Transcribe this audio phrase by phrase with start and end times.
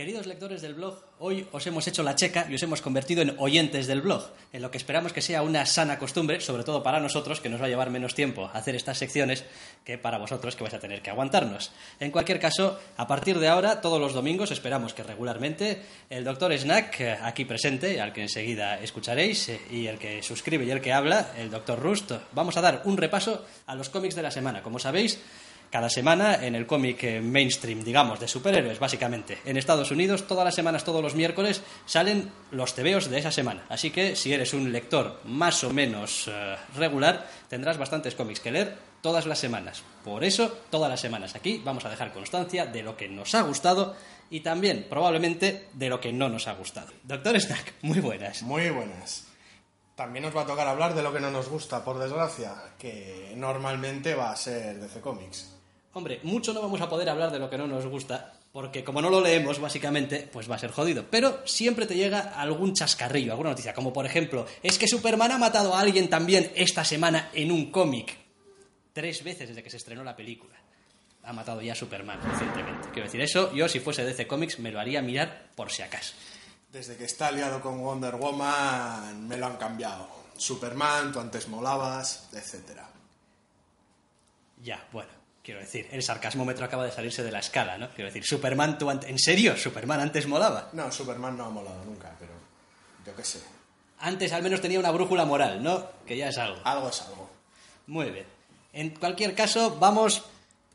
[0.00, 3.34] Queridos lectores del blog, hoy os hemos hecho la checa y os hemos convertido en
[3.36, 7.00] oyentes del blog, en lo que esperamos que sea una sana costumbre, sobre todo para
[7.00, 9.44] nosotros, que nos va a llevar menos tiempo hacer estas secciones
[9.84, 11.70] que para vosotros que vais a tener que aguantarnos.
[12.00, 16.56] En cualquier caso, a partir de ahora, todos los domingos, esperamos que regularmente, el doctor
[16.56, 20.80] Snack, eh, aquí presente, al que enseguida escucharéis, eh, y el que suscribe y el
[20.80, 24.30] que habla, el doctor Rust, vamos a dar un repaso a los cómics de la
[24.30, 24.62] semana.
[24.62, 25.20] Como sabéis,
[25.70, 29.38] cada semana en el cómic eh, mainstream, digamos, de superhéroes, básicamente.
[29.44, 33.64] En Estados Unidos, todas las semanas, todos los miércoles, salen los tebeos de esa semana.
[33.68, 38.50] Así que si eres un lector más o menos eh, regular, tendrás bastantes cómics que
[38.50, 39.82] leer todas las semanas.
[40.04, 43.42] Por eso, todas las semanas aquí vamos a dejar constancia de lo que nos ha
[43.42, 43.94] gustado
[44.28, 46.92] y también, probablemente, de lo que no nos ha gustado.
[47.04, 48.42] Doctor Snack, muy buenas.
[48.42, 49.26] Muy buenas.
[49.94, 53.34] También nos va a tocar hablar de lo que no nos gusta, por desgracia, que
[53.36, 55.59] normalmente va a ser DC Comics.
[55.92, 59.02] Hombre, mucho no vamos a poder hablar de lo que no nos gusta, porque como
[59.02, 61.04] no lo leemos, básicamente, pues va a ser jodido.
[61.10, 65.38] Pero siempre te llega algún chascarrillo, alguna noticia, como por ejemplo, es que Superman ha
[65.38, 68.16] matado a alguien también esta semana en un cómic.
[68.92, 70.54] Tres veces desde que se estrenó la película.
[71.24, 72.88] Ha matado ya a Superman recientemente.
[72.90, 76.14] Quiero decir, eso yo si fuese DC Comics me lo haría mirar por si acaso.
[76.72, 80.08] Desde que está aliado con Wonder Woman me lo han cambiado.
[80.36, 82.88] Superman, tú antes molabas, etcétera.
[84.62, 85.19] Ya, bueno.
[85.42, 87.88] Quiero decir, el sarcasmómetro acaba de salirse de la escala, ¿no?
[87.90, 89.56] Quiero decir, Superman, tú ¿en serio?
[89.56, 90.68] ¿Superman antes molaba?
[90.72, 92.32] No, Superman no ha molado nunca, pero
[93.06, 93.40] yo qué sé.
[94.00, 95.86] Antes al menos tenía una brújula moral, ¿no?
[96.06, 96.60] Que ya es algo.
[96.64, 97.30] Algo es algo.
[97.86, 98.26] Muy bien.
[98.72, 100.24] En cualquier caso, vamos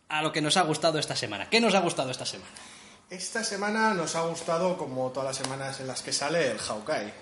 [0.09, 1.49] a lo que nos ha gustado esta semana.
[1.49, 2.51] ¿Qué nos ha gustado esta semana?
[3.09, 7.13] Esta semana nos ha gustado, como todas las semanas en las que sale, el Hawkeye.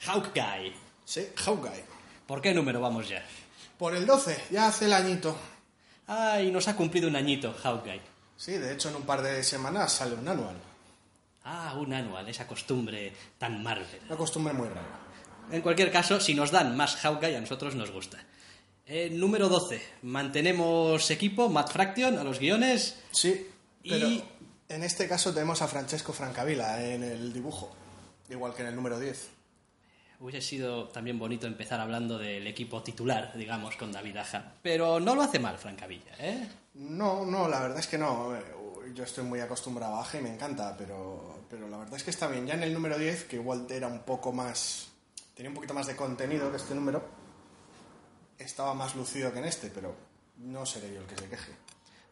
[0.00, 0.74] Hawkeye.
[1.04, 1.84] Sí, Hawkeye.
[2.26, 3.24] ¿Por qué número vamos ya?
[3.78, 5.36] Por el 12, ya hace el añito.
[6.06, 8.02] Ay, nos ha cumplido un añito, Hawkeye.
[8.36, 10.56] Sí, de hecho en un par de semanas sale un anual.
[11.44, 14.00] Ah, un anual, esa costumbre tan Marvel.
[14.06, 15.00] Una costumbre muy rara.
[15.50, 18.18] En cualquier caso, si nos dan más Hawkeye, a nosotros nos gusta.
[18.86, 19.80] Eh, número 12.
[20.02, 22.98] Mantenemos equipo, Matt Fraction, a los guiones.
[23.12, 23.46] Sí,
[23.82, 24.24] pero Y-
[24.68, 27.74] en este caso tenemos a Francesco Francavilla en el dibujo,
[28.28, 29.28] igual que en el número 10.
[30.24, 34.54] Hubiese sido también bonito empezar hablando del equipo titular, digamos, con David Aja.
[34.62, 36.48] Pero no lo hace mal, Francavilla, ¿eh?
[36.72, 38.34] No, no, la verdad es que no.
[38.34, 38.42] Eh,
[38.94, 42.08] Yo estoy muy acostumbrado a Aja y me encanta, pero, pero la verdad es que
[42.08, 42.46] está bien.
[42.46, 44.88] Ya en el número 10, que igual era un poco más...
[45.34, 47.06] tenía un poquito más de contenido que este número,
[48.38, 49.94] estaba más lucido que en este, pero
[50.38, 51.52] no seré yo el que se queje.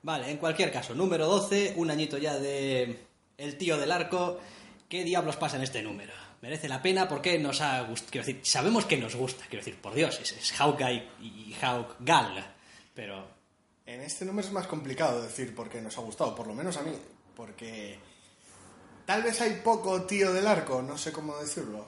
[0.03, 3.06] Vale, en cualquier caso, número 12, un añito ya de
[3.39, 4.39] El tío del arco.
[4.91, 6.12] ¿Qué diablos pasa en este número?
[6.42, 7.08] ¿Merece la pena?
[7.08, 8.10] porque nos ha gustado?
[8.10, 9.44] Quiero decir, sabemos que nos gusta.
[9.48, 12.44] Quiero decir, por Dios, es, es Hawkeye y Hawkgal.
[12.94, 13.26] Pero,
[13.86, 16.76] En este número es más complicado decir por qué nos ha gustado, por lo menos
[16.76, 16.92] a mí,
[17.36, 17.98] porque
[19.06, 21.86] tal vez hay poco tío del arco, no sé cómo decirlo.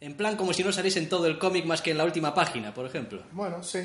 [0.00, 2.34] en plan, como si no saliese en todo el cómic más que en la última
[2.34, 3.22] página, por ejemplo.
[3.32, 3.80] Bueno, sí.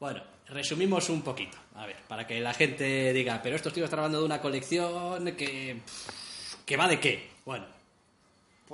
[0.00, 1.56] Bueno, resumimos un poquito.
[1.74, 5.24] A ver, para que la gente diga, pero estos tíos están hablando de una colección
[5.36, 5.80] que.
[6.66, 7.30] ¿Que va de qué?
[7.44, 7.66] Bueno,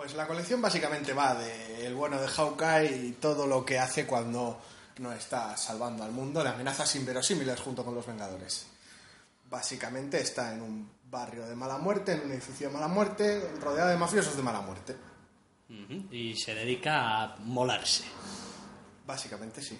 [0.00, 4.06] Pues la colección básicamente va de el bueno de Hawkeye y todo lo que hace
[4.06, 4.58] cuando
[4.96, 8.66] no está salvando al mundo de amenazas inverosímiles junto con los Vengadores.
[9.50, 13.90] Básicamente está en un barrio de mala muerte, en un edificio de mala muerte, rodeado
[13.90, 14.96] de mafiosos de mala muerte.
[16.10, 18.04] y se dedica a molarse.
[19.06, 19.78] Básicamente sí.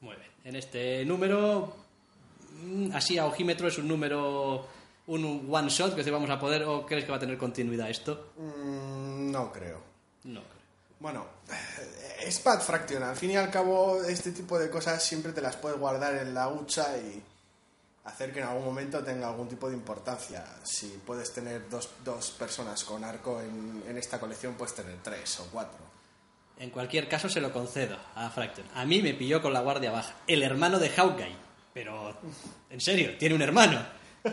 [0.00, 0.30] Muy bien.
[0.44, 1.76] En este número,
[2.62, 4.66] mm, así a ojímetro, es un número,
[5.08, 8.32] un one shot que vamos a poder, o crees que va a tener continuidad esto?
[8.38, 9.80] Mm, no creo.
[10.24, 10.58] No creo.
[11.00, 11.26] Bueno,
[12.20, 13.02] es Bad Fraction.
[13.02, 16.34] Al fin y al cabo, este tipo de cosas siempre te las puedes guardar en
[16.34, 17.22] la hucha y
[18.04, 20.44] hacer que en algún momento tenga algún tipo de importancia.
[20.64, 25.38] Si puedes tener dos, dos personas con arco en, en esta colección, puedes tener tres
[25.40, 25.78] o cuatro.
[26.58, 28.66] En cualquier caso, se lo concedo a Fraction.
[28.74, 30.14] A mí me pilló con la guardia baja.
[30.26, 31.36] El hermano de Hawkeye.
[31.72, 32.16] Pero,
[32.70, 33.80] en serio, tiene un hermano.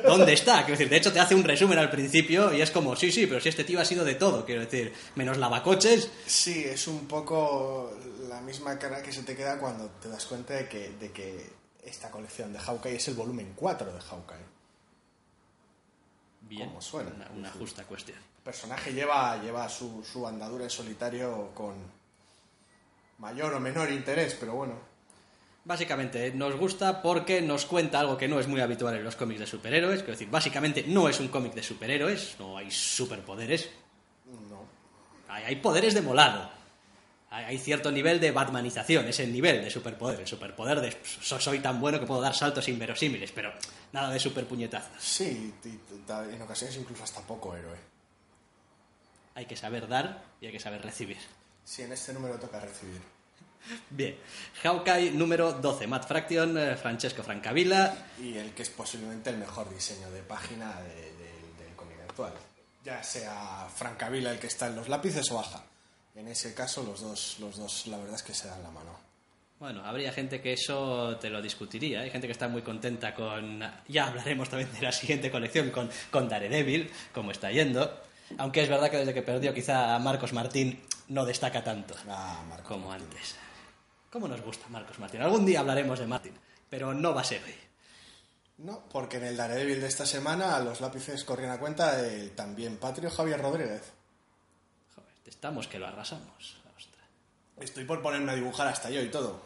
[0.03, 0.65] ¿Dónde está?
[0.65, 3.27] Quiero decir, de hecho te hace un resumen al principio y es como, sí, sí,
[3.27, 6.09] pero si este tío ha sido de todo, quiero decir, menos lavacoches.
[6.25, 7.91] Sí, es un poco
[8.27, 11.49] la misma cara que se te queda cuando te das cuenta de que, de que
[11.83, 14.55] esta colección de Hawkeye es el volumen 4 de Hawkeye.
[16.41, 17.11] Bien, como suena.
[17.11, 18.17] Una, una justa cuestión.
[18.17, 21.73] El personaje lleva, lleva su, su andadura en solitario con
[23.17, 24.94] mayor o menor interés, pero bueno.
[25.65, 29.39] Básicamente, nos gusta porque nos cuenta algo que no es muy habitual en los cómics
[29.39, 29.99] de superhéroes.
[29.99, 33.71] Quiero decir, básicamente no es un cómic de superhéroes, no hay superpoderes.
[34.49, 34.63] No.
[35.27, 36.51] Hay, hay poderes de molado.
[37.31, 40.19] Hay, hay cierto nivel de batmanización, ese nivel de superpoder.
[40.19, 43.51] El superpoder de so- soy tan bueno que puedo dar saltos inverosímiles, pero
[43.91, 45.01] nada de superpuñetazos.
[45.03, 47.77] Sí, en ocasiones incluso hasta poco héroe.
[49.33, 51.17] Hay que saber dar y hay que saber recibir.
[51.63, 53.01] Sí, en este número toca recibir.
[53.89, 54.15] Bien,
[54.63, 58.07] Hawkeye número 12, Matt Fraction, eh, Francesco Francavilla.
[58.21, 62.33] Y el que es posiblemente el mejor diseño de página de- de- del cómic actual.
[62.83, 65.63] Ya sea Francavila el que está en los lápices o Aja.
[66.15, 68.97] En ese caso, los dos, los dos, la verdad es que se dan la mano.
[69.59, 72.01] Bueno, habría gente que eso te lo discutiría.
[72.01, 73.61] Hay gente que está muy contenta con.
[73.87, 78.01] Ya hablaremos también de la siguiente colección con, con Daredevil, cómo está yendo.
[78.37, 82.43] Aunque es verdad que desde que perdió, quizá a Marcos Martín no destaca tanto Ah,
[82.67, 83.07] como Martín.
[83.07, 83.35] antes.
[84.15, 85.21] ¿Cómo nos gusta Marcos Martín?
[85.21, 86.31] Algún día hablaremos de Martín,
[86.69, 87.53] pero no va a ser hoy.
[88.59, 92.77] No, porque en el Daredevil de esta semana los lápices corrían a cuenta del también
[92.77, 93.91] patrio Javier Rodríguez.
[94.95, 96.55] Joder, estamos que lo arrasamos.
[96.77, 97.05] Ostras.
[97.59, 99.41] Estoy por ponerme a dibujar hasta yo y todo.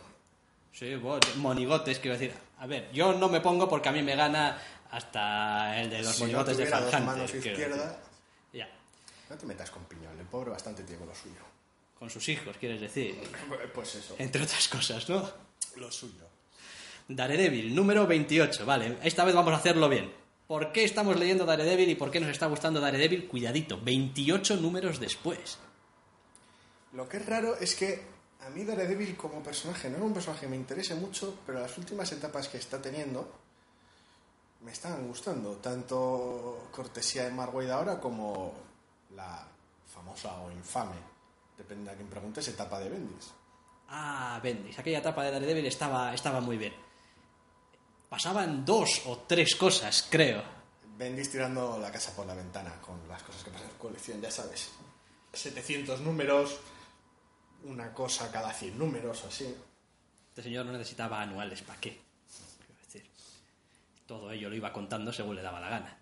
[0.71, 2.35] Sí, vos, monigotes, quiero decir.
[2.59, 4.61] A ver, yo no me pongo porque a mí me gana
[4.91, 7.57] hasta el de los si no monigotes de Fan dos Hunter, manos decir.
[8.53, 8.69] Ya.
[9.31, 11.41] no te metas con piñón, el pobre bastante tiene lo suyo.
[11.99, 13.21] Con sus hijos, quieres decir.
[13.73, 15.29] Pues eso, Entre otras cosas, ¿no?
[15.75, 16.25] lo suyo.
[17.07, 18.65] Daredevil, número 28.
[18.65, 20.11] Vale, esta vez vamos a hacerlo bien.
[20.47, 23.27] ¿Por qué estamos leyendo Daredevil y por qué nos está gustando Daredevil?
[23.27, 25.57] Cuidadito, 28 números después.
[26.93, 28.01] Lo que es raro es que
[28.41, 31.77] a mí Daredevil como personaje no es un personaje que me interese mucho, pero las
[31.77, 33.31] últimas etapas que está teniendo
[34.61, 35.57] me están gustando.
[35.57, 38.53] Tanto cortesía de Waid ahora como
[39.15, 39.47] la
[39.93, 40.95] famosa o infame,
[41.59, 43.35] depende a quien preguntes, etapa de Bendis.
[43.89, 46.73] Ah, Bendis, aquella etapa de Daredevil estaba, estaba muy bien.
[48.07, 50.41] Pasaban dos o tres cosas, creo.
[50.97, 54.21] Bendis tirando la casa por la ventana con las cosas que pasan en su colección,
[54.21, 54.71] ya sabes.
[55.33, 56.59] 700 números,
[57.65, 59.53] una cosa cada 100 números o así.
[60.29, 62.01] Este señor no necesitaba anuales, ¿para qué?
[62.65, 63.05] Quiero decir,
[64.07, 65.98] todo ello lo iba contando según le daba la gana.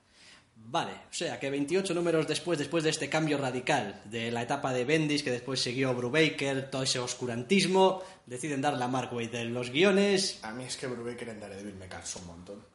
[0.70, 4.74] Vale, o sea que 28 números después, después de este cambio radical de la etapa
[4.74, 9.54] de Bendis, que después siguió Brubaker, todo ese oscurantismo, deciden darle a Mark Waid en
[9.54, 10.40] los guiones.
[10.44, 12.66] A mí es que Brubaker en Daredevil me cansó un montón.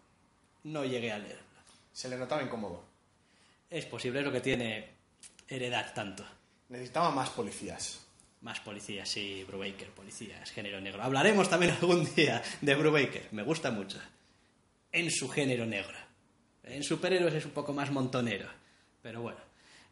[0.64, 1.42] No llegué a leerlo.
[1.92, 2.82] Se le notaba incómodo.
[3.68, 4.88] Es posible, es lo que tiene
[5.46, 6.24] heredad tanto.
[6.70, 8.00] Necesitaba más policías.
[8.40, 11.02] Más policías, sí, Brubaker, policías, género negro.
[11.02, 13.98] Hablaremos también algún día de Brubaker, me gusta mucho.
[14.90, 15.96] En su género negro.
[16.64, 18.48] En superhéroes es un poco más montonero.
[19.02, 19.38] Pero bueno,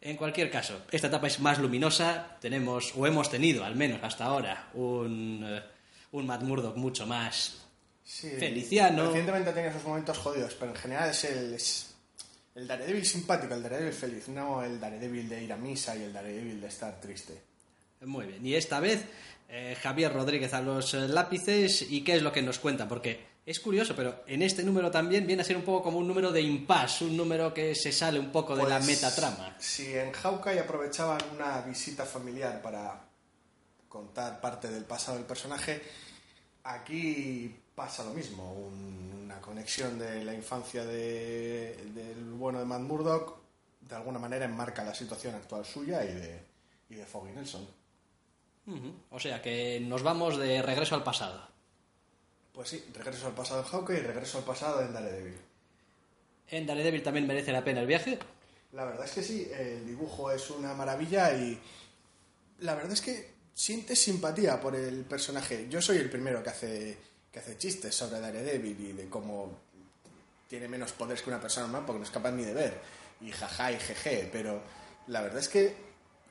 [0.01, 2.37] en cualquier caso, esta etapa es más luminosa.
[2.41, 5.63] Tenemos, o hemos tenido al menos hasta ahora, un, eh,
[6.13, 7.61] un Matt Murdock mucho más
[8.11, 9.07] Sí, Feliciano.
[9.07, 11.95] Recientemente tenía esos momentos jodidos, pero en general es el, es
[12.57, 16.13] el Daredevil simpático, el Daredevil feliz, no el Daredevil de ir a misa y el
[16.13, 17.41] Daredevil de estar triste.
[18.01, 19.05] Muy bien, y esta vez
[19.49, 22.89] eh, Javier Rodríguez a los eh, lápices, ¿y qué es lo que nos cuentan?
[22.89, 26.07] Porque es curioso, pero en este número también viene a ser un poco como un
[26.07, 29.57] número de impasse, un número que se sale un poco de la Pues, metatrama.
[29.59, 33.03] Si en Hawkeye aprovechaban una visita familiar para
[33.89, 35.83] contar parte del pasado del personaje,
[36.65, 42.83] aquí pasa lo mismo, un- una conexión de la infancia de- del bueno de Matt
[42.83, 43.39] Murdock,
[43.81, 46.41] de alguna manera enmarca la situación actual suya y de,
[46.91, 47.67] y de Foggy Nelson.
[49.11, 51.50] O sea que nos vamos de regreso al pasado.
[52.53, 55.37] Pues sí, regreso al pasado en Hawkeye y regreso al pasado en Daredevil.
[56.49, 58.19] En Daredevil también merece la pena el viaje.
[58.73, 61.59] La verdad es que sí, el dibujo es una maravilla y
[62.61, 65.69] la verdad es que sientes simpatía por el personaje.
[65.69, 66.99] Yo soy el primero que hace,
[67.33, 69.59] que hace chistes sobre Daredevil y de cómo
[70.49, 72.81] tiene menos poderes que una persona normal porque no es capaz ni de ver.
[73.21, 74.61] Y jaja y jeje, pero
[75.07, 75.75] la verdad es que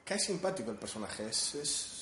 [0.04, 1.28] cae simpático el personaje.
[1.30, 1.99] Es, es-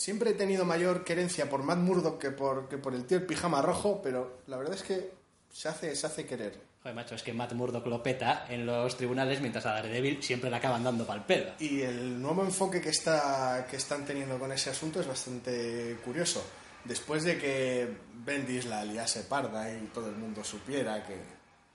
[0.00, 3.26] Siempre he tenido mayor querencia por Matt Murdock que por, que por el tío el
[3.26, 5.12] pijama rojo, pero la verdad es que
[5.52, 6.58] se hace, se hace querer.
[6.82, 10.48] Joder, macho, es que Matt Murdock lo peta en los tribunales mientras a Daredevil siempre
[10.48, 11.52] le acaban dando pal pedo.
[11.58, 16.42] Y el nuevo enfoque que, está, que están teniendo con ese asunto es bastante curioso.
[16.82, 17.86] Después de que
[18.24, 21.16] Bendis la liase parda y todo el mundo supiera que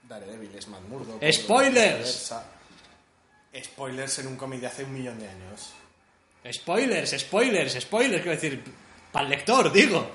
[0.10, 1.24] Daredevil es Matt Murdock.
[1.32, 2.34] ¡Spoilers!
[3.64, 5.76] Spoilers en un cómic de hace un millón de años.
[6.52, 8.64] Spoilers, spoilers, spoilers, quiero decir,
[9.12, 10.12] para el lector, digo.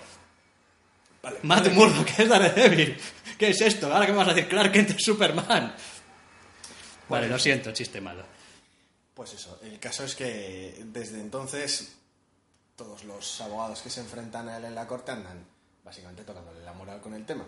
[1.22, 1.74] Vale, Matt vale.
[1.74, 2.96] Murdock es Daredevil.
[3.36, 3.92] ¿Qué es esto?
[3.92, 5.74] Ahora que me vas a decir Clark Kent es Superman.
[7.08, 8.24] Vale, lo siento, chiste malo.
[9.14, 11.96] Pues eso, el caso es que desde entonces
[12.76, 15.44] todos los abogados que se enfrentan a él en la corte andan
[15.84, 17.46] básicamente tocándole la moral con el tema.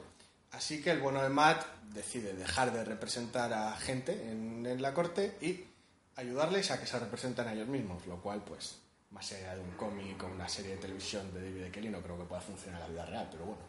[0.50, 4.92] Así que el bueno de Matt decide dejar de representar a gente en, en la
[4.92, 5.64] corte y
[6.16, 8.78] ayudarles a que se representen a ellos mismos, lo cual pues
[9.10, 12.18] más allá de un cómic o una serie de televisión de David Kelly no creo
[12.18, 13.62] que pueda funcionar en la vida real, pero bueno.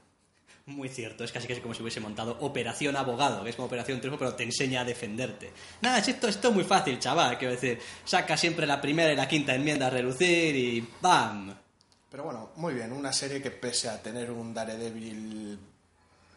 [0.66, 4.00] Muy cierto, es casi casi como si hubiese montado Operación Abogado, que es como Operación
[4.00, 5.52] Triunfo, pero te enseña a defenderte.
[5.82, 9.28] Nada, esto, esto es muy fácil, chaval, quiero decir, saca siempre la primera y la
[9.28, 11.54] quinta enmienda a relucir y ¡bam!
[12.10, 15.60] Pero bueno, muy bien, una serie que pese a tener un Daredevil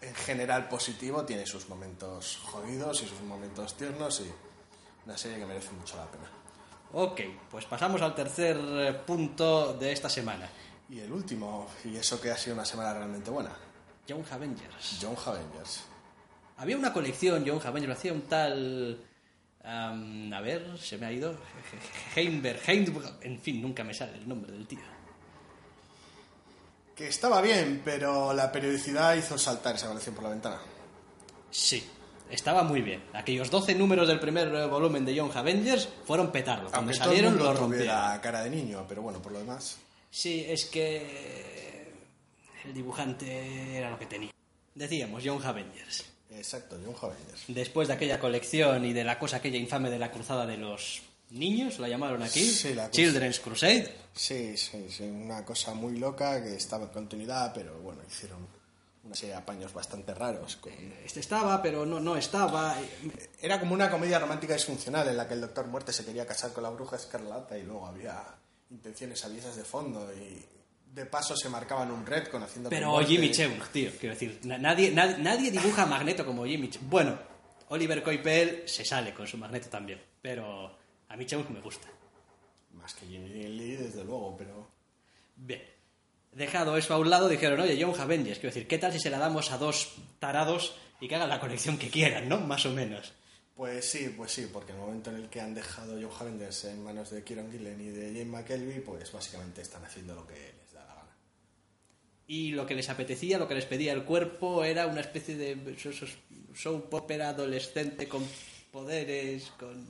[0.00, 4.45] en general positivo, tiene sus momentos jodidos y sus momentos tiernos y
[5.06, 6.28] una serie que merece mucho la pena.
[6.92, 7.20] Ok,
[7.50, 10.48] pues pasamos al tercer eh, punto de esta semana.
[10.88, 13.50] Y el último, y eso que ha sido una semana realmente buena,
[14.06, 14.98] Young Avengers.
[15.00, 15.84] John Avengers.
[16.58, 19.04] Había una colección, Young Avengers, lo hacía un tal...
[19.64, 21.36] a ver, se me ha ido.
[22.14, 24.80] Heimberg, Heimberg, en fin, nunca me sale el nombre del tío.
[26.94, 30.58] Que estaba bien, pero la periodicidad hizo saltar esa colección por la ventana.
[31.50, 31.86] Sí,
[32.30, 33.02] estaba muy bien.
[33.12, 36.70] Aquellos 12 números del primer eh, volumen de Young Avengers fueron petardos.
[36.70, 37.96] Cuando Aunque salieron todo lo el mundo rompieron.
[37.96, 39.78] tuviera cara de niño, pero bueno, por lo demás.
[40.10, 41.92] Sí, es que
[42.64, 44.30] el dibujante era lo que tenía.
[44.74, 46.04] Decíamos, Young Avengers.
[46.30, 47.44] Exacto, John Avengers.
[47.48, 51.02] Después de aquella colección y de la cosa aquella infame de la cruzada de los
[51.30, 53.94] niños, la llamaron aquí, Sí, la Children's Crusade.
[54.12, 58.46] Sí, sí, sí, una cosa muy loca que estaba en continuidad, pero bueno, hicieron
[59.06, 60.56] una serie de apaños bastante raros.
[60.56, 60.72] con-
[61.04, 62.76] Este estaba, pero no, no estaba.
[63.40, 66.52] Era como una comedia romántica disfuncional en la que el Doctor Muerte se quería casar
[66.52, 68.22] con la bruja escarlata y luego había
[68.70, 70.44] intenciones aviesas de fondo y
[70.92, 72.28] de paso se marcaban un red
[72.70, 73.10] Pero con Muerte.
[73.12, 76.88] Jimmy Cheung, tío, quiero decir, na- nadie, nadie, nadie dibuja a Magneto como Jimmy Cheung.
[76.88, 77.18] Bueno,
[77.68, 80.74] Oliver Coipel se sale con su Magneto también, pero
[81.08, 81.86] a mí Cheung me gusta.
[82.72, 84.66] Más que Jimmy Lee, desde luego, pero...
[85.36, 85.62] Bien.
[86.32, 89.08] Dejado eso a un lado, dijeron, oye, Young Avengers, quiero decir, ¿qué tal si se
[89.10, 92.38] la damos a dos tarados y que hagan la colección que quieran, ¿no?
[92.38, 93.12] Más o menos.
[93.54, 96.64] Pues sí, pues sí, porque en el momento en el que han dejado John Avengers
[96.66, 100.34] en manos de Kieron Gillen y de Jane McKelvey, pues básicamente están haciendo lo que
[100.34, 101.16] les da la gana.
[102.26, 105.74] Y lo que les apetecía, lo que les pedía el cuerpo, era una especie de
[105.78, 106.06] so- so-
[106.54, 108.22] soap opera adolescente con
[108.70, 109.86] poderes, con...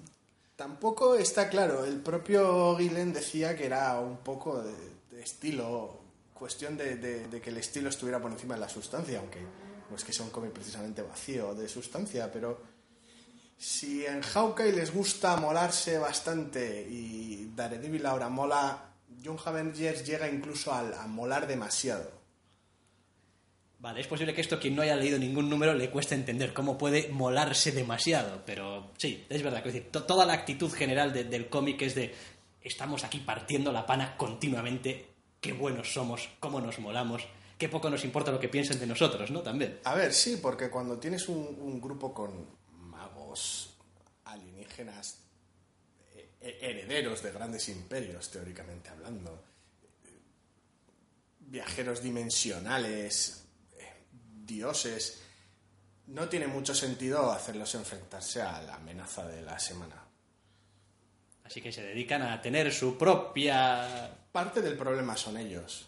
[0.54, 4.72] Tampoco está claro, el propio Gillen decía que era un poco de,
[5.10, 6.00] de estilo,
[6.38, 9.40] cuestión de, que el estilo estuviera por encima de la sustancia, aunque
[9.90, 12.60] no es que sea un cómic precisamente vacío de sustancia, pero
[13.58, 18.92] si en Hawkeye les gusta molarse bastante y Daredevil ahora mola,
[19.24, 22.10] John Avengers llega incluso a molar demasiado.
[23.78, 26.78] Vale, es posible que esto, quien no haya leído ningún número, le cueste entender cómo
[26.78, 31.24] puede molarse demasiado, pero sí, es verdad, quiero decir, to- toda la actitud general de-
[31.24, 32.14] del cómic es de
[32.62, 35.06] estamos aquí partiendo la pana continuamente,
[35.46, 37.22] qué buenos somos, cómo nos molamos,
[37.56, 39.42] qué poco nos importa lo que piensen de nosotros, ¿no?
[39.42, 39.78] También.
[39.84, 43.76] A ver, sí, porque cuando tienes un, un grupo con magos
[44.24, 45.18] alienígenas
[46.14, 49.44] eh, eh, herederos de grandes imperios, teóricamente hablando,
[50.04, 50.10] eh,
[51.38, 53.44] viajeros dimensionales,
[54.44, 55.20] dioses,
[56.08, 60.02] no tiene mucho sentido hacerlos enfrentarse a la amenaza de la semana.
[61.46, 64.10] Así que se dedican a tener su propia...
[64.32, 65.86] Parte del problema son ellos.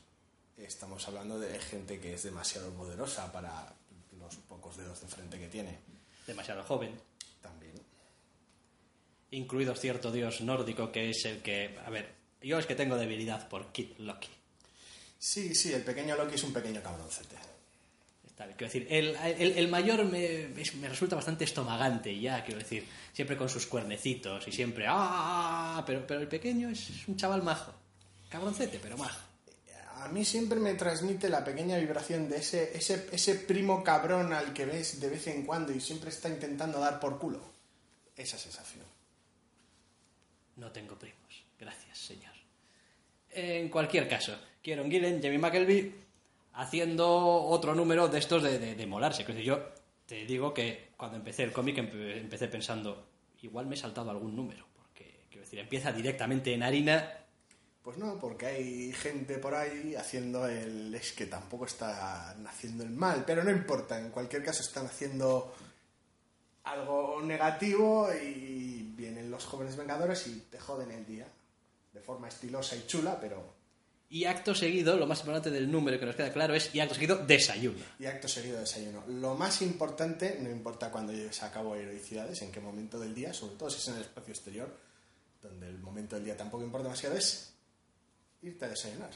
[0.57, 3.73] Estamos hablando de gente que es demasiado poderosa para
[4.19, 5.79] los pocos dedos de frente que tiene.
[6.27, 6.93] demasiado joven,
[7.43, 7.73] También.
[9.31, 11.77] incluido cierto dios nórdico que es el que...
[11.85, 14.29] A ver, yo es que tengo debilidad por Kid Loki.
[15.19, 17.37] Sí, sí, el pequeño Loki es un pequeño cabroncete.
[18.45, 20.49] Bien, Quiero decir, el, el- el mayor me,
[20.81, 25.83] me resulta bastante estomagante ya, quiero decir, siempre con sus cuernecitos y siempre ¡ah!
[25.87, 27.73] Pero, pero el pequeño es un chaval majo.
[28.29, 29.19] Cabroncete, pero majo.
[29.97, 34.53] A mí siempre me transmite la pequeña vibración de ese, ese, ese primo cabrón al
[34.53, 37.41] que ves de vez en cuando y siempre está intentando dar por culo.
[38.17, 38.85] Esa sensación.
[40.57, 41.43] No tengo primos.
[41.59, 42.33] Gracias, señor.
[43.31, 45.93] En cualquier caso, Kieron Gillen, Jamie McKelvey,
[46.59, 47.09] haciendo
[47.45, 49.25] otro número de estos de, de- de molarse.
[49.43, 49.61] Yo
[50.07, 53.07] te digo que cuando empecé el cómic empe- empecé pensando,
[53.43, 57.13] igual me he saltado algún número, porque, quiero decir, empieza directamente en harina
[57.83, 60.95] Pues no, porque hay gente por ahí haciendo el...
[60.95, 65.55] Es que tampoco están haciendo el mal, pero no importa, en cualquier caso están haciendo
[66.65, 71.27] algo negativo y vienen los jóvenes vengadores y te joden el día.
[71.93, 73.55] De forma estilosa y chula, pero
[74.11, 76.95] Y acto seguido, lo más importante del número que nos queda claro es y acto
[76.95, 77.85] seguido desayuno.
[77.99, 79.05] Y acto seguido desayuno.
[79.07, 83.35] Lo más importante, no importa cuando lleves a cabo heroicidades, en qué momento del día,
[83.35, 84.75] sobre todo si es en el espacio exterior,
[85.43, 87.53] donde el momento del día tampoco importa demasiado, es
[88.43, 89.11] irte a desayunar.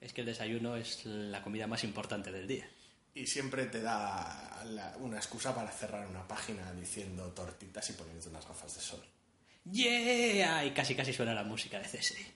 [0.00, 2.68] Es que el desayuno es la comida más importante del día.
[3.14, 8.30] Y siempre te da la- una excusa para cerrar una página diciendo tortitas y poniéndote
[8.30, 9.04] unas gafas de sol.
[9.70, 10.64] ¡Yeah!
[10.64, 12.26] Y casi casi suena la música de CSI.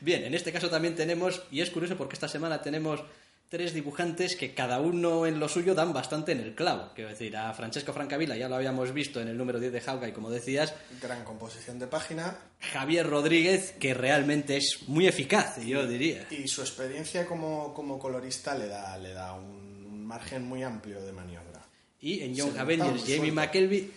[0.00, 3.02] Bien, en este caso también tenemos, y es curioso porque esta semana tenemos
[3.48, 6.90] tres dibujantes que cada uno en lo suyo dan bastante en el clavo.
[6.94, 10.12] Quiero decir, a Francesco Francavilla ya lo habíamos visto en el número 10 de Hawkeye,
[10.12, 16.26] como decías, Gran composición de página Javier Rodríguez, que realmente es muy eficaz, yo diría.
[16.30, 21.12] y su experiencia como, como colorista le da, le da un, margen muy amplio de
[21.12, 21.62] maniobra.
[22.00, 23.32] Y en Young Avengers, Jamie.
[23.32, 23.90] McKelvey,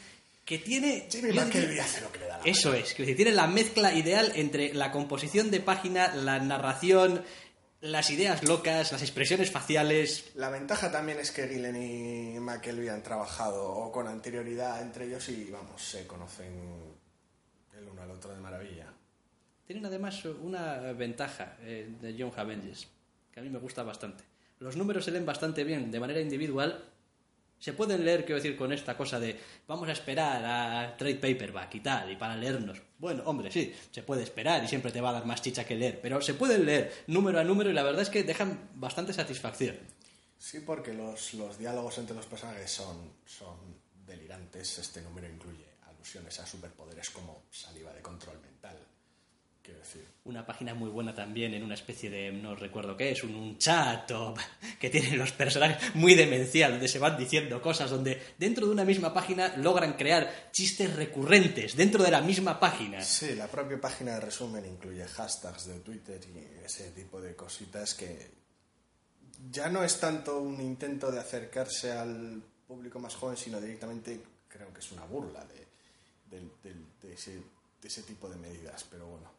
[0.51, 1.08] que tiene...
[1.10, 4.34] Jimmy McKelvey hace lo que le da la Eso es, que tiene la mezcla ideal
[4.36, 7.24] entre la composición de página, la narración,
[7.79, 10.29] las ideas locas, las expresiones faciales.
[10.36, 15.29] La ventaja también es que Gillen y McKelvey han trabajado o con anterioridad entre ellos
[15.29, 16.51] y, vamos, se conocen
[17.77, 18.91] el uno al otro de maravilla.
[19.65, 22.89] Tienen además una ventaja eh, de Young Avengers,
[23.31, 24.25] que a mí me gusta bastante.
[24.60, 26.84] Los números se leen bastante bien de manera individual.
[27.62, 31.75] Se pueden leer, quiero decir, con esta cosa de vamos a esperar a trade paperback
[31.75, 32.82] y tal, y para leernos.
[32.98, 35.75] Bueno, hombre, sí, se puede esperar y siempre te va a dar más chicha que
[35.75, 39.13] leer, pero se pueden leer número a número y la verdad es que dejan bastante
[39.13, 39.77] satisfacción.
[40.39, 43.56] Sí, porque los, los diálogos entre los personajes son, son
[44.08, 44.80] delirantes.
[44.80, 48.75] Este número incluye alusiones a superpoderes como saliva de control mental.
[49.63, 53.34] Decir, Una página muy buena también en una especie de, no recuerdo qué es, un,
[53.36, 54.34] un chat o-
[54.80, 58.86] que tienen los personajes muy demencial, donde se van diciendo cosas, donde dentro de una
[58.86, 63.01] misma página logran crear chistes recurrentes dentro de la misma página.
[63.01, 67.94] Sí, la propia página de resumen incluye hashtags de Twitter y ese tipo de cositas
[67.96, 68.30] que
[69.51, 74.72] ya no es tanto un intento de acercarse al público más joven, sino directamente creo
[74.74, 75.68] que es una burla de,
[76.38, 77.32] del- del- de ese,
[77.82, 78.86] de ese tipo de medidas.
[78.89, 79.32] Pero bueno,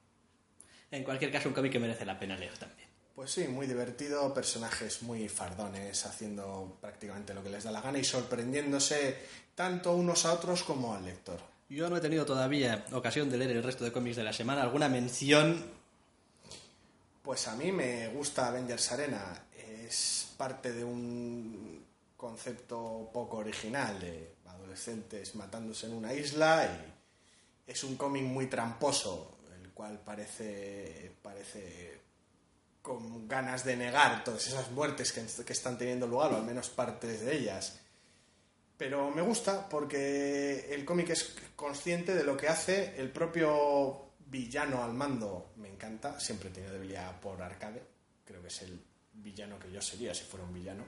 [0.92, 2.88] En cualquier caso, un cómic que merece la pena leer también.
[3.14, 7.98] pues sí, muy divertido, personajes muy fardones, haciendo prácticamente lo que les da la gana
[7.98, 9.16] y sorprendiéndose
[9.54, 11.40] tanto unos a otros como al lector.
[11.68, 14.62] Yo no he tenido todavía ocasión de leer el resto de cómics de la semana.
[14.62, 15.64] ¿Alguna mención?
[17.22, 19.46] Pues a mí me gusta Avengers Arena.
[19.86, 21.82] Es parte de un
[22.16, 29.38] concepto poco original de adolescentes matándose en una isla y es un cómic muy tramposo,
[29.72, 32.00] cual parece, parece
[32.82, 36.68] con ganas de negar todas esas muertes que, que están teniendo lugar, o al menos
[36.68, 37.80] partes de ellas.
[38.76, 44.82] Pero me gusta porque el cómic es consciente de lo que hace el propio villano
[44.82, 45.52] al mando.
[45.56, 47.82] Me encanta, siempre he tenido debilidad por Arcade.
[48.24, 48.82] Creo que es el
[49.12, 50.84] villano que yo sería si fuera un villano.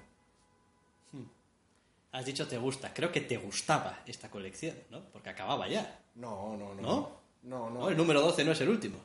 [2.12, 2.94] Has dicho te gusta.
[2.94, 5.04] Creo que te gustaba esta colección, ¿no?
[5.10, 6.00] Porque acababa ya.
[6.14, 6.82] No, no, no.
[6.82, 7.23] ¿No?
[7.44, 7.80] No, no.
[7.80, 8.98] No, el número 12 no es el último.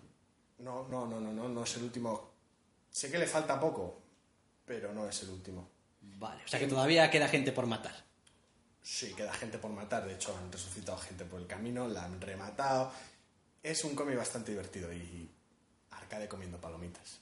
[0.59, 2.31] No, no, no, no, no, no es el último.
[2.89, 4.01] Sé que le falta poco,
[4.65, 5.69] pero no es el último.
[6.01, 7.95] Vale, o sea que todavía queda gente por matar.
[8.81, 10.05] Sí, queda gente por matar.
[10.05, 12.91] De hecho, han resucitado gente por el camino, la han rematado.
[13.61, 15.29] Es un cómic bastante divertido y
[15.91, 17.19] arcade comiendo palomitas.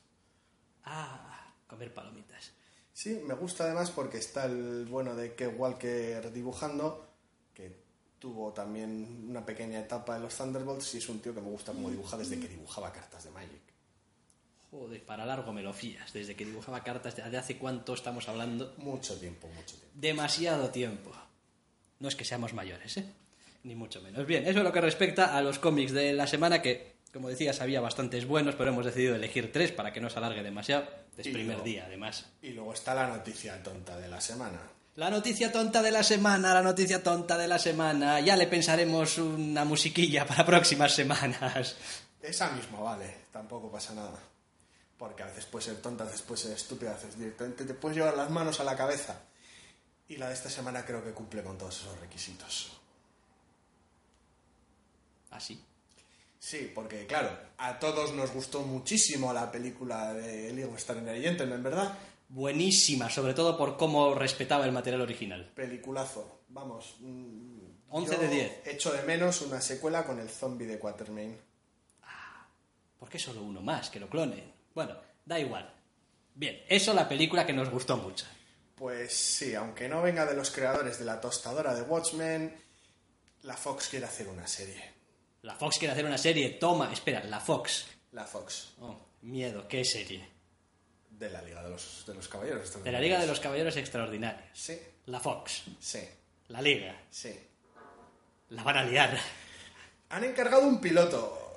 [0.85, 2.51] Ah, comer palomitas.
[2.93, 7.07] Sí, me gusta además porque está el bueno de Ke Walker dibujando,
[7.53, 7.86] que
[8.19, 11.71] tuvo también una pequeña etapa en los Thunderbolts y es un tío que me gusta
[11.73, 13.61] como dibuja desde que dibujaba cartas de Magic.
[14.71, 16.11] Joder, para largo me lo fías.
[16.11, 18.73] Desde que dibujaba cartas, ¿de hace cuánto estamos hablando?
[18.77, 19.87] Mucho tiempo, mucho tiempo.
[19.93, 21.11] Demasiado tiempo.
[21.99, 23.05] No es que seamos mayores, ¿eh?
[23.63, 24.25] Ni mucho menos.
[24.27, 27.61] Bien, eso es lo que respecta a los cómics de la semana, que, como decías,
[27.61, 30.85] había bastantes buenos, pero hemos decidido elegir tres para que no se alargue demasiado.
[31.17, 32.25] Es primer luego- día, además.
[32.41, 34.59] Y luego está la noticia tonta de la semana.
[34.97, 38.19] La noticia tonta de la semana, la noticia tonta de la semana.
[38.19, 41.75] Ya le pensaremos una musiquilla para próximas semanas.
[42.19, 44.17] Esa misma, vale, tampoco pasa nada.
[44.97, 47.75] Porque a veces puede ser tonta, a veces puede ser estúpida, a veces directamente te
[47.75, 49.21] puedes llevar las manos a la cabeza.
[50.07, 52.71] Y la de esta semana creo que cumple con todos esos requisitos.
[55.29, 55.63] Así.
[56.39, 61.95] Sí, porque claro, a todos nos gustó muchísimo la película de of Extraordinary Gentlemen, ¿verdad?
[62.29, 65.51] Buenísima, sobre todo por cómo respetaba el material original.
[65.55, 66.95] Peliculazo, vamos.
[66.99, 67.57] mm,
[67.89, 68.61] 11 yo de 10.
[68.65, 71.37] Echo de menos una secuela con el zombie de Quatermain.
[72.99, 73.89] ¿Por qué solo uno más?
[73.89, 74.51] Que lo clonen.
[74.73, 75.71] Bueno, da igual.
[76.35, 78.25] Bien, eso la película que nos gustó mucho.
[78.75, 82.55] Pues sí, aunque no venga de los creadores de la tostadora de Watchmen,
[83.43, 84.83] la Fox quiere hacer una serie.
[85.43, 86.49] La Fox quiere hacer una serie.
[86.49, 87.85] Toma, espera, la Fox.
[88.11, 88.73] La Fox.
[88.81, 90.27] Oh, Miedo, ¿qué serie?
[91.17, 92.83] De la Liga de los, de los Caballeros.
[92.83, 94.49] De la Liga de los Caballeros Extraordinarios.
[94.53, 95.63] Sí, La Fox.
[95.79, 95.99] sí,
[96.49, 96.95] La Liga.
[97.09, 97.33] sí.
[98.49, 99.17] La van a liar.
[100.09, 101.53] Han encargado un piloto.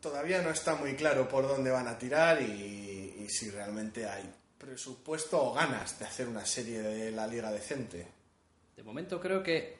[0.00, 4.24] Todavía no está muy claro por dónde van a tirar y, y si realmente hay
[4.56, 8.06] presupuesto o ganas de hacer una serie de la Liga decente.
[8.76, 9.76] De momento creo que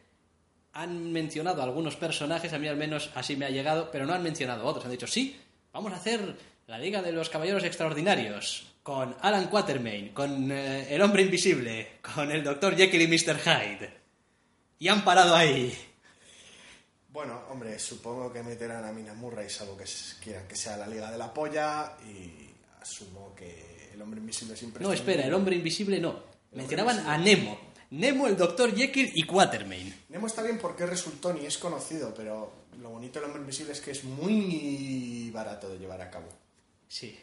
[0.74, 4.22] han mencionado algunos personajes, a mí al menos así me ha llegado, pero no han
[4.22, 4.84] mencionado otros.
[4.84, 5.40] Han dicho, sí,
[5.72, 11.02] vamos a hacer la Liga de los Caballeros Extraordinarios, con Alan Quatermain, con eh, el
[11.02, 12.76] Hombre Invisible, con el Dr.
[12.76, 13.38] Jekyll y Mr.
[13.38, 14.00] Hyde.
[14.78, 15.76] Y han parado ahí.
[17.12, 19.84] Bueno, hombre, supongo que meterán a Mina Murray, salvo que
[20.22, 24.82] quieran que sea la Liga de la Polla y asumo que el hombre invisible siempre
[24.82, 26.22] No, espera, el Hombre Invisible no.
[26.52, 27.58] Mencionaban a Nemo.
[27.90, 28.74] Nemo, el Dr.
[28.74, 29.92] Jekyll y Quatermain.
[30.08, 33.80] Nemo está bien porque resultó ni es conocido, pero lo bonito del hombre invisible es
[33.80, 36.28] que es muy barato de llevar a cabo.
[36.86, 37.18] Sí.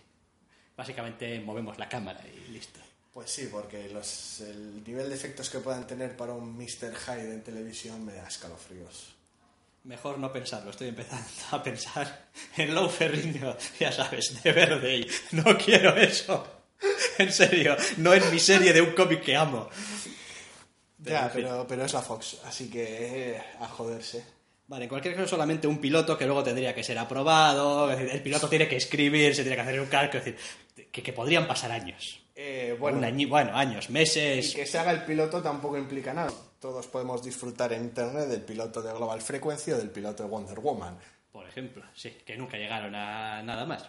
[0.77, 2.79] Básicamente movemos la cámara y listo.
[3.11, 6.93] Pues sí, porque los, el nivel de efectos que puedan tener para un Mr.
[6.95, 9.15] Hyde en televisión me da escalofríos.
[9.85, 15.07] Mejor no pensarlo, estoy empezando a pensar en Lou Ferrigno, ya sabes, de verde.
[15.31, 16.45] No quiero eso.
[17.17, 19.67] En serio, no es mi serie de un cómic que amo.
[20.99, 21.41] ya, en fin.
[21.41, 24.37] pero, pero es la Fox, así que eh, a joderse.
[24.67, 27.89] Vale, en cualquier caso, solamente un piloto que luego tendría que ser aprobado.
[27.91, 30.17] es decir, El piloto tiene que escribir, se tiene que hacer un calco.
[30.17, 30.39] Es decir,
[30.91, 32.21] que, que podrían pasar años.
[32.36, 32.99] Eh, Bueno,
[33.56, 34.53] años, y meses.
[34.53, 36.32] que se haga el piloto tampoco implica nada.
[36.60, 40.60] Todos podemos disfrutar en internet del piloto de Global Frequency o del piloto de Wonder
[40.60, 40.97] Woman.
[41.32, 43.86] Por ejemplo, sí, que nunca llegaron a nada más.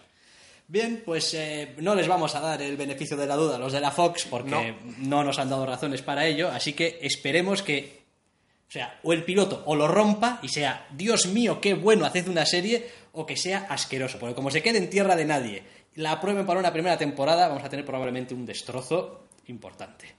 [0.67, 3.73] Bien, pues eh, no les vamos a dar el beneficio de la duda a los
[3.73, 5.25] de la Fox porque no.
[5.25, 7.98] nos han dado razones para ello, así que esperemos que,
[8.69, 12.29] o sea, o el piloto o lo rompa y sea, Dios mío, qué bueno, haced
[12.29, 15.63] una serie, o que sea asqueroso, porque como se quede en tierra de nadie,
[15.95, 20.15] la aprueben para una primera temporada, vamos a tener probablemente un destrozo importante.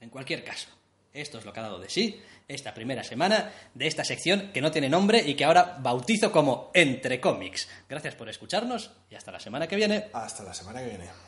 [0.00, 0.68] En cualquier caso,
[1.12, 4.60] esto es lo que ha dado de sí esta primera semana de esta sección que
[4.60, 7.68] no tiene nombre y que ahora bautizo como Entre Cómics.
[7.88, 10.06] Gracias por escucharnos y hasta la semana que viene.
[10.12, 11.27] Hasta la semana que viene.